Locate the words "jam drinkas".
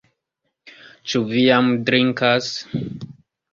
1.49-2.51